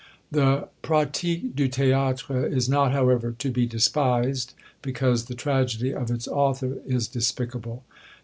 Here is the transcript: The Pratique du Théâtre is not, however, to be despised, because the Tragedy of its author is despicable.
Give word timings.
The 0.31 0.67
Pratique 0.81 1.53
du 1.55 1.69
Théâtre 1.69 2.51
is 2.51 2.67
not, 2.67 2.91
however, 2.91 3.35
to 3.37 3.51
be 3.51 3.67
despised, 3.67 4.55
because 4.81 5.25
the 5.25 5.35
Tragedy 5.35 5.93
of 5.93 6.09
its 6.09 6.27
author 6.27 6.79
is 6.87 7.07
despicable. 7.07 7.83